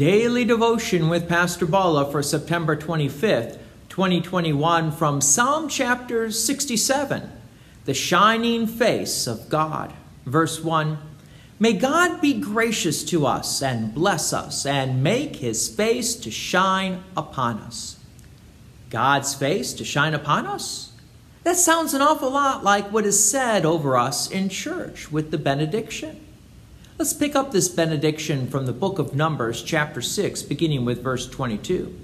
[0.00, 3.58] Daily Devotion with Pastor Bala for September 25th,
[3.90, 7.30] 2021, from Psalm chapter 67,
[7.84, 9.92] The Shining Face of God.
[10.24, 10.96] Verse 1
[11.58, 17.04] May God be gracious to us and bless us and make his face to shine
[17.14, 17.98] upon us.
[18.88, 20.92] God's face to shine upon us?
[21.44, 25.36] That sounds an awful lot like what is said over us in church with the
[25.36, 26.24] benediction.
[27.00, 31.26] Let's pick up this benediction from the book of Numbers, chapter 6, beginning with verse
[31.26, 31.98] 22.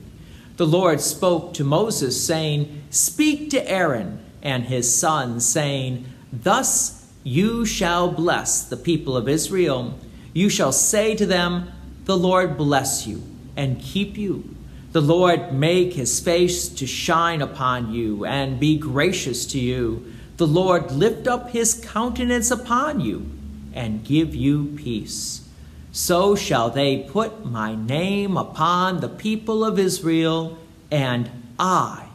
[0.56, 7.66] The Lord spoke to Moses, saying, Speak to Aaron and his sons, saying, Thus you
[7.66, 9.98] shall bless the people of Israel.
[10.32, 11.70] You shall say to them,
[12.06, 13.22] The Lord bless you
[13.54, 14.56] and keep you.
[14.92, 20.10] The Lord make his face to shine upon you and be gracious to you.
[20.38, 23.35] The Lord lift up his countenance upon you
[23.76, 25.48] and give you peace.
[25.92, 30.58] So shall they put my name upon the people of Israel,
[30.90, 32.08] and I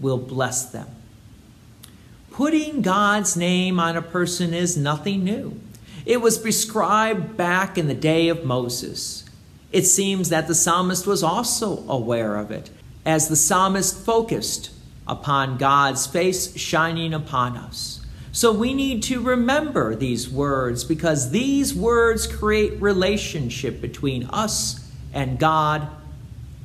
[0.00, 0.88] will bless them.
[2.30, 5.60] Putting God's name on a person is nothing new.
[6.04, 9.24] It was prescribed back in the day of Moses.
[9.72, 12.70] It seems that the psalmist was also aware of it,
[13.06, 14.70] as the psalmist focused
[15.06, 18.03] upon God's face shining upon us.
[18.34, 25.38] So we need to remember these words because these words create relationship between us and
[25.38, 25.86] God.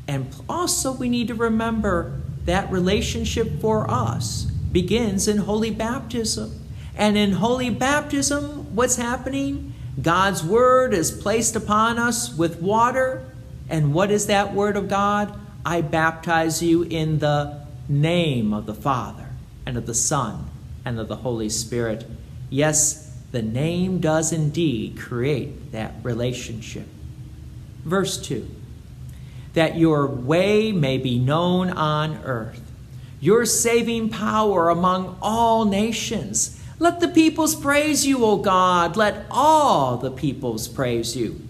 [0.07, 6.59] And also we need to remember that relationship for us begins in holy baptism.
[6.97, 9.75] And in holy baptism, what's happening?
[10.01, 13.29] God's word is placed upon us with water.
[13.69, 15.39] And what is that word of God?
[15.63, 19.27] I baptize you in the name of the Father
[19.67, 20.49] and of the Son
[20.89, 22.05] and of the Holy Spirit.
[22.49, 26.87] Yes, the name does indeed create that relationship.
[27.85, 28.49] Verse 2
[29.53, 32.61] That your way may be known on earth,
[33.19, 38.95] your saving power among all nations let the peoples praise you, O God.
[38.95, 41.41] Let all the peoples praise you.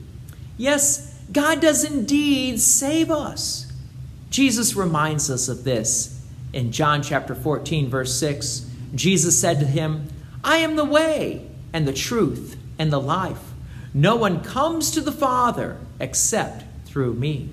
[0.58, 3.72] Yes, God does indeed save us.
[4.32, 6.20] Jesus reminds us of this
[6.52, 8.69] in John chapter 14, verse 6.
[8.96, 10.08] Jesus said to him,
[10.44, 13.52] I am the way and the truth and the life.
[13.94, 17.50] No one comes to the Father except through me.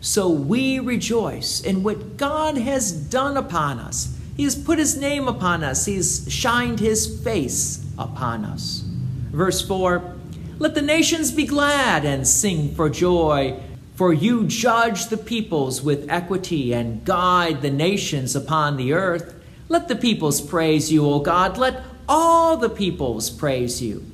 [0.00, 5.28] So we rejoice in what God has done upon us he has put his name
[5.28, 8.82] upon us, he has shined his face upon us.
[9.32, 10.14] Verse 4
[10.58, 13.58] Let the nations be glad and sing for joy,
[13.94, 19.32] for you judge the peoples with equity and guide the nations upon the earth.
[19.68, 21.58] Let the peoples praise you, O God.
[21.58, 24.04] Let all the peoples praise you.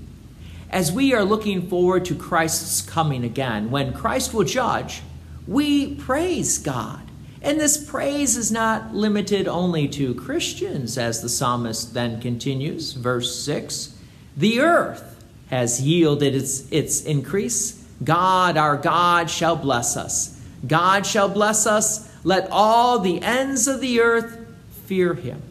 [0.70, 5.02] As we are looking forward to Christ's coming again, when Christ will judge,
[5.46, 7.02] we praise God.
[7.42, 13.44] And this praise is not limited only to Christians, as the psalmist then continues, verse
[13.44, 13.98] 6
[14.36, 17.84] The earth has yielded its, its increase.
[18.02, 20.40] God, our God, shall bless us.
[20.66, 22.08] God shall bless us.
[22.24, 24.41] Let all the ends of the earth
[24.86, 25.42] fear him.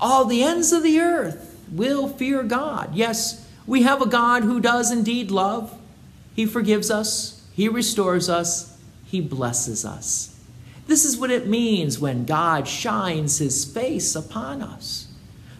[0.00, 2.94] All the ends of the earth will fear God.
[2.94, 5.78] Yes, we have a God who does indeed love.
[6.34, 10.32] He forgives us, He restores us, He blesses us.
[10.86, 15.08] This is what it means when God shines his face upon us.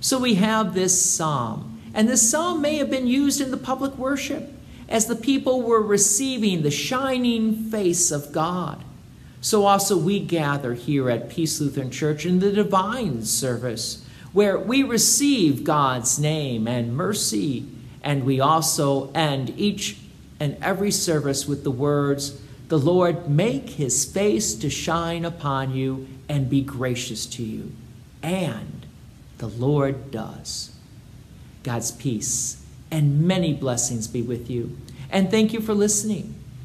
[0.01, 3.97] So we have this psalm, and this psalm may have been used in the public
[3.97, 4.51] worship
[4.89, 8.83] as the people were receiving the shining face of God.
[9.43, 14.85] So also we gather here at Peace Lutheran Church in the divine service, where we
[14.85, 17.67] receive God's name and mercy,
[18.05, 19.99] and we also end each
[20.39, 26.07] and every service with the words, the Lord make his face to shine upon you
[26.29, 27.73] and be gracious to you.
[28.23, 28.87] And
[29.39, 30.73] the Lord does.
[31.65, 34.77] God's peace and many blessings be with you.
[35.11, 36.42] And thank you for listening.